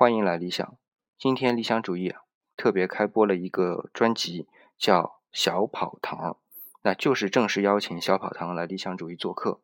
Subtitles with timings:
[0.00, 0.78] 欢迎来理想。
[1.18, 2.14] 今天理想主义，
[2.56, 6.18] 特别开播了一个专辑，叫《小跑堂》，
[6.80, 9.60] 那就是正式邀请小跑堂来理想主义做客。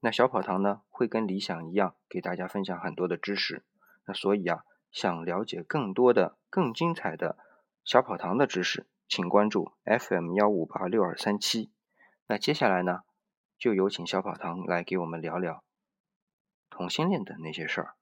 [0.00, 3.62] 那小跑堂呢，会跟理想一样，给大家分享很多的知识。
[4.06, 7.36] 那所以啊，想了解更多的、更精彩的
[7.84, 11.70] 小跑堂的知识，请关注 FM 幺五八六二三七。
[12.26, 13.00] 那接下来呢，
[13.58, 15.62] 就有请小跑堂来给我们聊聊
[16.70, 17.96] 同性恋的那些事儿。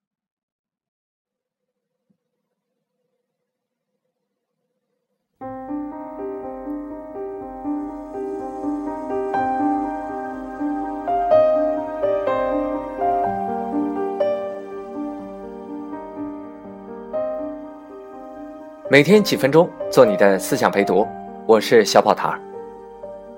[18.94, 21.04] 每天几分钟，做你的思想陪读。
[21.46, 22.32] 我是小跑堂。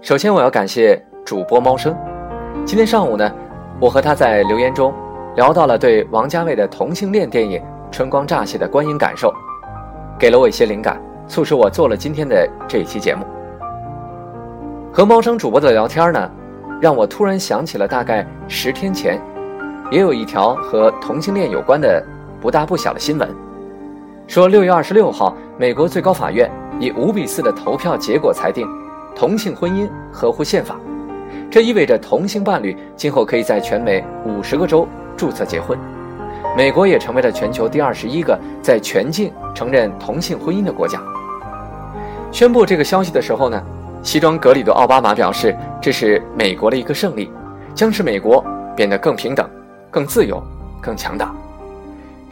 [0.02, 1.96] 首先，我要感谢主播猫生。
[2.66, 3.32] 今天上午呢，
[3.80, 4.92] 我和他在留言中
[5.34, 7.58] 聊到了对王家卫的同性恋电影
[7.90, 9.32] 《春光乍泄》的观影感受，
[10.18, 13.24] 给了我一些灵感，促使我做了今天的这一期节目。
[14.92, 16.30] 和猫生主播的聊天呢，
[16.82, 19.18] 让我突然想起了大概十天前，
[19.90, 22.04] 也有一条和同性恋有关的
[22.42, 23.26] 不大不小的新闻，
[24.26, 25.36] 说六月二十六号。
[25.58, 28.68] 美国最高法院以五比四的投票结果裁定，
[29.14, 30.76] 同性婚姻合乎宪法，
[31.50, 35.78] 这意味着同性伴侣今后可以在全美五十个州注册结婚。
[36.54, 41.00] 美国也成为了全球第二十一个在全境承认同性婚姻的国家。
[42.30, 43.58] 宣布这个消息的时候呢，
[44.02, 47.30] 西装革履的奥巴马表示，这是美国的一个胜利，
[47.74, 48.44] 将使美国
[48.76, 49.48] 变得更平等、
[49.90, 50.42] 更自由、
[50.82, 51.34] 更强大。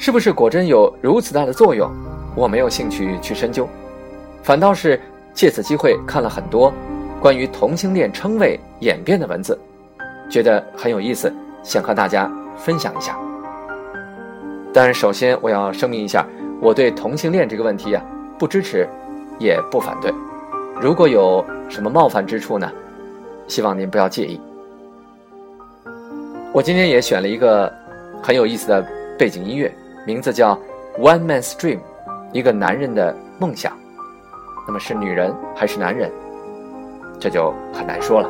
[0.05, 1.91] 是不是果真有如此大的作用？
[2.37, 3.67] 我没有兴趣去深究，
[4.43, 5.01] 反倒是
[5.33, 6.71] 借此机会看了很多
[7.23, 9.59] 关于同性恋称谓演变的文字，
[10.29, 11.33] 觉得很有意思，
[11.63, 13.19] 想和大家分享一下。
[14.75, 16.27] 但首先我要声明一下，
[16.61, 18.05] 我对同性恋这个问题啊
[18.39, 18.87] 不支持，
[19.39, 20.13] 也不反对。
[20.83, 22.71] 如果有什么冒犯之处呢，
[23.49, 24.39] 希望您不要介意。
[26.53, 27.73] 我今天也选了一个
[28.23, 28.87] 很有意思的
[29.19, 29.75] 背景音乐，
[30.07, 30.55] 名字叫
[31.01, 31.77] 《One Man's Dream》。
[32.31, 33.73] 一个男人的梦想，
[34.67, 36.11] 那么是女人还是男人，
[37.19, 38.29] 这就很难说了，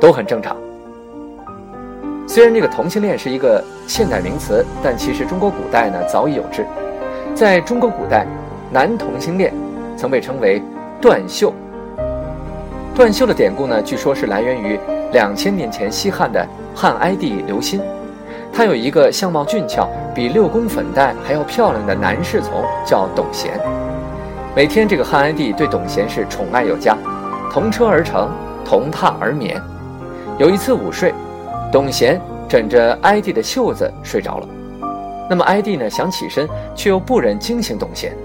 [0.00, 0.56] 都很正常。
[2.26, 6.64] 虽然这个同性恋是一个现代名词，但其实中国古代呢早已有之。
[7.34, 8.26] 在中国古代，
[8.70, 9.52] 男同性恋
[9.96, 10.62] 曾被称为
[11.02, 11.52] 断袖。
[12.94, 14.78] 断袖的典故呢，据说是来源于
[15.12, 17.80] 两千年前西汉的汉哀帝刘歆。
[18.56, 23.60] 他有一个相貌俊俏、比六宫粉黛还要漂亮的男侍从，叫董贤。
[24.54, 26.96] 每天，这个汉哀帝对董贤是宠爱有加，
[27.50, 28.30] 同车而乘，
[28.64, 29.60] 同榻而眠。
[30.38, 31.12] 有一次午睡，
[31.72, 34.48] 董贤枕着哀帝的袖子睡着了。
[35.28, 38.16] 那么哀帝呢，想起身，却又不忍惊醒董贤，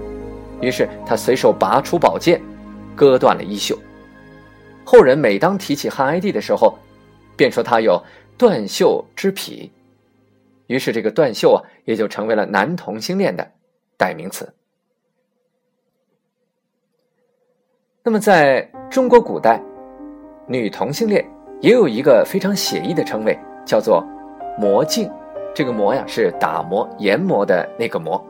[0.60, 2.40] 于是他随手拔出宝剑，
[2.94, 3.76] 割断了衣袖。
[4.84, 6.78] 后人每当提起汉哀帝的时候，
[7.34, 8.00] 便说他有
[8.38, 9.68] 断袖之癖。
[10.70, 13.44] 于是，这个断袖啊，也就成为了男同性恋的
[13.96, 14.48] 代名词。
[18.04, 19.60] 那么，在中国古代，
[20.46, 21.28] 女同性恋
[21.60, 24.06] 也有一个非常写意的称谓，叫做
[24.56, 25.10] “磨镜”。
[25.52, 28.24] 这个“磨”呀，是打磨、研磨的那个“磨”。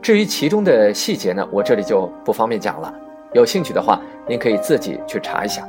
[0.00, 2.90] 至于其中的细节呢，我这里就不方便讲了。
[3.34, 5.68] 有兴趣的话，您可以自己去查一下。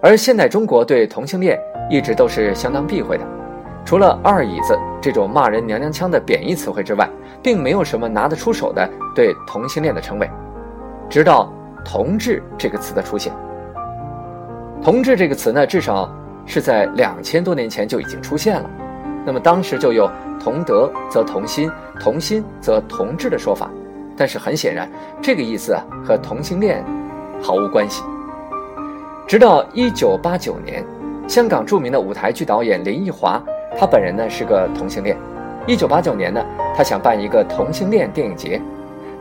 [0.00, 1.60] 而现代中国对同性恋
[1.90, 3.33] 一直都是相当避讳的。
[3.84, 7.08] 除了“二椅子”这种骂人娘娘腔的贬义词汇之外，
[7.42, 10.28] 并没有什么拿得出手的对同性恋的称谓。
[11.10, 11.52] 直到
[11.84, 13.30] “同志”这个词的出现
[14.82, 16.10] ，“同志”这个词呢，至少
[16.46, 18.70] 是在两千多年前就已经出现了。
[19.26, 20.10] 那么当时就有
[20.42, 21.70] “同德则同心，
[22.00, 23.70] 同心则同志”的说法。
[24.16, 24.88] 但是很显然，
[25.20, 26.82] 这个意思啊和同性恋
[27.42, 28.02] 毫无关系。
[29.26, 30.82] 直到一九八九年，
[31.28, 33.42] 香港著名的舞台剧导演林奕华。
[33.78, 35.16] 他本人呢是个同性恋，
[35.66, 36.44] 一九八九年呢，
[36.76, 38.60] 他想办一个同性恋电影节，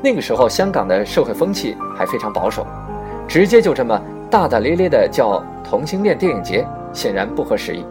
[0.02, 2.66] 那个时候香港的社会风气还非常保守，
[3.28, 7.86] 直接就这么大大咧咧的叫同性恋电影节，显然不合时宜。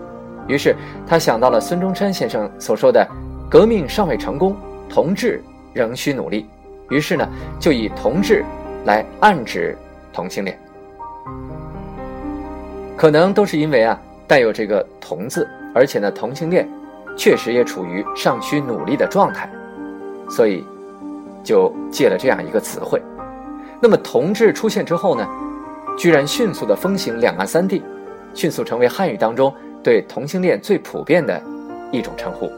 [0.47, 0.75] 于是
[1.07, 3.07] 他想到了孙中山先生所说的
[3.51, 4.57] “革命尚未成功，
[4.89, 5.43] 同志
[5.73, 6.47] 仍需努力”，
[6.91, 8.45] 于是呢就以同志
[8.85, 9.77] 来暗指
[10.13, 10.59] 同性恋，
[12.97, 15.49] 可能都是因为啊带有这个“同”字。
[15.75, 16.69] 而且呢，同性恋
[17.17, 19.51] 确实也处于尚需努力的状态，
[20.29, 20.65] 所以
[21.43, 23.03] 就借了这样一个词汇。
[23.81, 25.27] 那么，同志出现之后呢，
[25.99, 27.83] 居然迅速的风行两岸三地，
[28.33, 29.53] 迅速成为汉语当中
[29.83, 31.43] 对同性恋最普遍的
[31.91, 32.51] 一种称呼。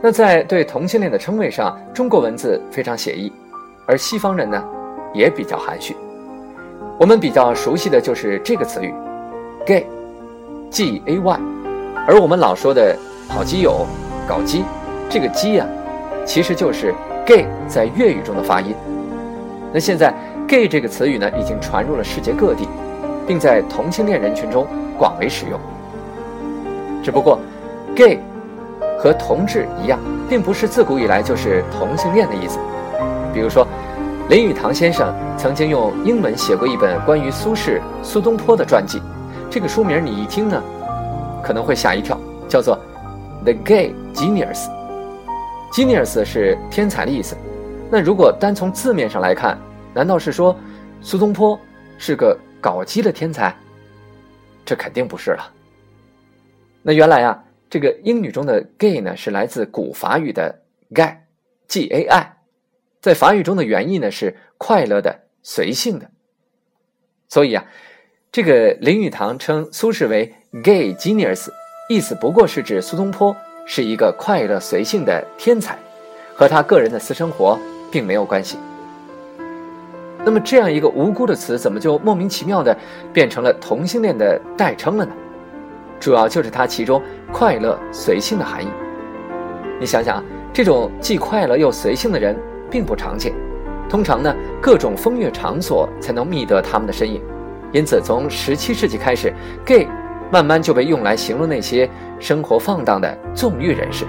[0.00, 3.32] 那在对同性恋的称谓上，中国文字非常写意，
[3.86, 4.60] 而西方人呢
[5.14, 5.96] 也比较含蓄。
[6.98, 8.92] 我们比较熟悉的就是这个词语
[9.66, 11.40] ，gay，G-A-Y，
[12.06, 12.96] 而我们老说的
[13.28, 13.86] 好基友、
[14.28, 14.64] 搞基，
[15.08, 15.66] 这个基呀，
[16.24, 16.94] 其实就是
[17.24, 18.74] gay 在粤语中的发音。
[19.72, 20.12] 那现在
[20.46, 22.68] gay 这个词语呢，已经传入了世界各地，
[23.26, 24.66] 并在同性恋人群中
[24.98, 25.58] 广为使用。
[27.02, 27.38] 只不过
[27.96, 28.20] ，gay
[28.98, 29.98] 和同志一样，
[30.28, 32.58] 并不是自古以来就是同性恋的意思。
[33.32, 33.66] 比如说，
[34.28, 39.00] 林语堂先生曾经用英文写过一本关于苏轼、苏东坡的传记，
[39.52, 40.62] 这个书名你一听呢，
[41.44, 42.18] 可能会吓一跳，
[42.48, 42.74] 叫做
[43.44, 44.66] 《The Gay Genius》。
[45.70, 47.36] Genius 是天才的意思。
[47.90, 49.58] 那如果单从字面上来看，
[49.92, 50.56] 难道是说
[51.02, 51.60] 苏东坡
[51.98, 53.54] 是个搞基的天才？
[54.64, 55.52] 这肯定不是了。
[56.80, 60.62] 那原来啊，这个英语中的 gay 呢，是来自古法语的
[60.94, 62.36] gay，g a i，
[63.02, 66.10] 在法语中的原意呢是快乐的、随性的。
[67.28, 67.66] 所以啊，
[68.32, 70.32] 这个林语堂称苏轼为
[70.64, 71.50] gay genius，
[71.86, 73.36] 意思不过是指苏东坡
[73.66, 75.76] 是一个快乐随性的天才，
[76.34, 77.58] 和他个人的私生活
[77.90, 78.56] 并没有关系。
[80.24, 82.74] 那么这样一个无辜的词，怎么就莫名其妙的
[83.12, 85.12] 变成了同性恋的代称了呢？
[86.00, 88.68] 主要就是它其中快乐随性的含义。
[89.78, 90.24] 你想想，
[90.54, 92.34] 这种既快乐又随性的人
[92.70, 93.34] 并不常见，
[93.90, 97.20] 通常呢各种风月场所才能觅得他们的身影。
[97.72, 99.32] 因此，从十七世纪开始
[99.64, 99.88] ，gay
[100.30, 101.88] 慢慢就被用来形容那些
[102.18, 104.04] 生活放荡的纵欲人士，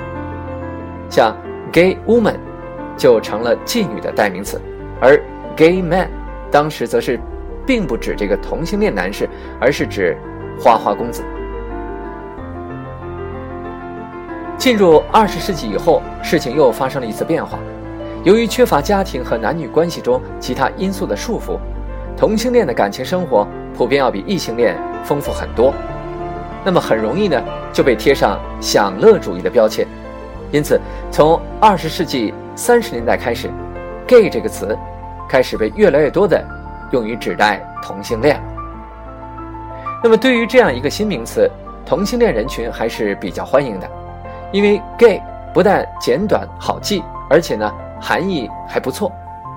[1.09, 1.35] 像
[1.71, 2.35] gay woman
[2.97, 4.61] 就成了妓女的代名词，
[5.01, 5.17] 而
[5.55, 6.09] gay man
[6.51, 7.19] 当时则是
[7.65, 9.29] 并不指这个同性恋男士，
[9.59, 10.17] 而是指
[10.59, 11.23] 花花公子。
[14.57, 17.59] 进入二十世纪以后，事情又发生了一次变化。
[18.23, 21.57] 由于缺乏家庭和男女关系中其他因素的束缚，
[22.17, 25.73] 同性恋的感情生活普遍要比异性恋丰富很多。
[26.63, 27.41] 那么很容易呢
[27.73, 29.85] 就被贴上享乐主义的标签。
[30.51, 30.79] 因此，
[31.11, 33.49] 从二十世纪三十年代开始
[34.07, 34.77] ，“gay” 这个词
[35.27, 36.41] 开始被越来越多的
[36.91, 38.39] 用于指代同性恋。
[40.03, 41.49] 那么，对于这样一个新名词，
[41.85, 43.89] 同性恋人群还是比较欢迎的。
[44.51, 45.19] 因为 gay
[45.53, 49.11] 不但简短好记，而且呢含义还不错，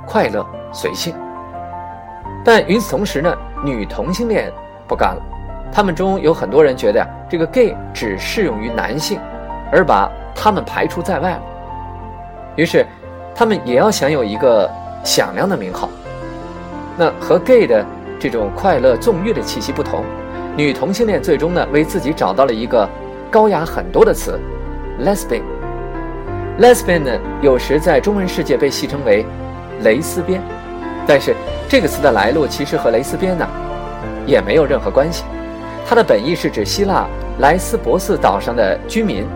[0.06, 1.14] 快乐随性。
[2.46, 4.52] 但与此同时呢，女同性恋
[4.87, 5.22] 不干了，
[5.72, 9.19] 他们中有很多人觉得呀，这个 gay 只适用于男性，
[9.72, 11.43] 而把他们排除在外了。
[12.54, 12.87] 于是，
[13.34, 14.70] 他们也要享有一个
[15.02, 15.88] 响亮的名号。
[16.96, 17.84] 那和 gay 的
[18.20, 20.04] 这种快乐纵欲的气息不同，
[20.56, 22.88] 女同性恋最终呢为自己找到了一个
[23.28, 24.38] 高雅很多的词。
[25.00, 27.10] Lesbian，Lesbian 呢，
[27.43, 29.26] 有时在中文世界被戏称为
[29.82, 30.40] “蕾丝边”，
[31.08, 31.34] 但是
[31.68, 33.46] 这个词的来路其实和蕾丝边呢
[34.24, 35.24] 也没有任何关系。
[35.88, 37.06] 它的本意是指希腊
[37.38, 39.26] 莱斯博斯岛上的居民。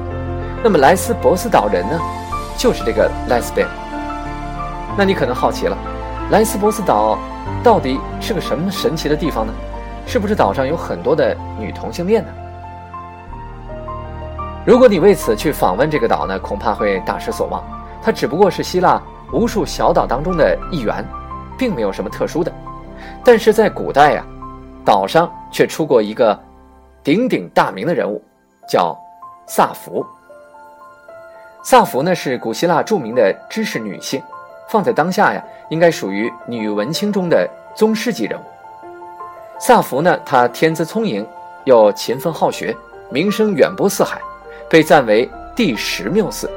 [0.62, 1.98] 那么莱斯博斯岛人呢，
[2.56, 3.66] 就是这个 Lesbian。
[4.96, 5.76] 那你可能好奇了，
[6.30, 7.18] 莱斯博斯岛
[7.62, 9.52] 到底是个什么神奇的地方呢？
[10.06, 12.28] 是不是岛上有很多的女同性恋呢？
[14.64, 17.62] 如果你为此去访问这个岛呢，恐怕会大失所望。
[18.02, 19.00] 它只不过是希腊
[19.32, 21.04] 无数小岛当中的一员，
[21.60, 22.50] 并没有什么特殊的。
[23.22, 24.24] 但是在古代呀，
[24.82, 26.38] 岛上却出过一个
[27.04, 28.22] 鼎鼎大名的人物，
[28.66, 28.98] 叫
[29.46, 30.04] 萨福。
[31.62, 34.22] 萨福呢是古希腊著名的知识女性，
[34.70, 38.42] 放在当下呀，应该属于女文青中的宗师级人物。
[39.58, 41.26] 萨福呢，她天资聪颖，
[41.64, 42.74] 又勤奋好学，
[43.10, 44.18] 名声远播四海。
[44.70, 46.48] 被赞为第十缪斯，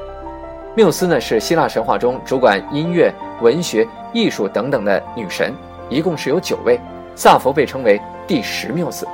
[0.75, 5.53] 缪斯呢是希腊神话中主管音乐、文学、艺术等等的女神，
[5.88, 6.80] 一共是有九位。
[7.15, 9.08] 萨福被称为第十缪斯。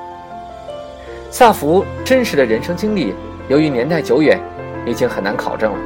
[1.30, 3.14] 萨福真实的人生经历，
[3.50, 4.40] 由于年代久远，
[4.86, 5.78] 已经很难考证了。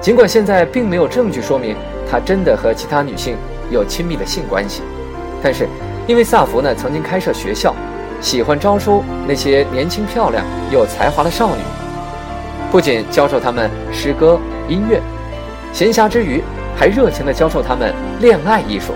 [0.00, 1.74] 尽管现在并没有证据说明
[2.08, 3.36] 她真的和其他女性
[3.68, 4.80] 有亲密的性关系，
[5.42, 5.68] 但是
[6.06, 7.74] 因为萨福呢曾经开设学校，
[8.20, 11.62] 喜欢招收那些年轻漂亮、有才华的少女。
[12.70, 14.38] 不仅教授他们诗歌、
[14.70, 15.02] 音乐，
[15.72, 16.40] 闲暇之余
[16.76, 18.92] 还热情地教授他们恋爱艺术，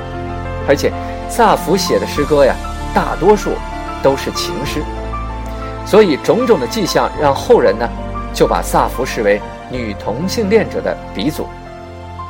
[0.68, 0.92] 而且
[1.28, 2.54] 萨福写的诗歌呀，
[2.94, 3.50] 大多数
[4.00, 4.80] 都是情诗，
[5.84, 7.88] 所以种种的迹象让后人呢
[8.32, 11.44] 就把萨福视为女同性恋者的鼻祖。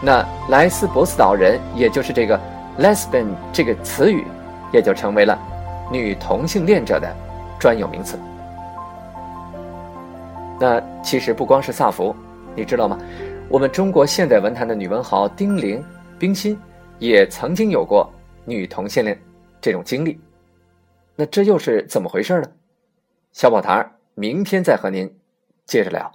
[0.00, 2.40] 那莱斯博斯岛人，也就是这个
[2.78, 4.24] lesbian 这个词语，
[4.72, 5.38] 也就成为了
[5.92, 7.14] 女同性恋者的
[7.58, 8.18] 专有名词。
[10.58, 12.14] 那其实不光是萨福，
[12.54, 12.96] 你知道吗？
[13.54, 15.80] 我们中国现代文坛的女文豪丁玲、
[16.18, 16.58] 冰心，
[16.99, 18.12] 也曾经有过
[18.44, 19.16] 女同性恋
[19.61, 20.18] 这种经历。
[21.14, 22.50] 那这又是怎么回事呢？
[23.30, 25.08] 小宝台明天再和您
[25.66, 26.11] 接着聊。